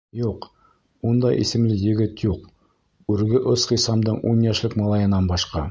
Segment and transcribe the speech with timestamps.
[0.19, 0.45] Юҡ,
[1.09, 2.49] ундай исемле егет юҡ,
[3.17, 5.67] үрге ос Хисамдың ун йәшлек малайынан башҡа.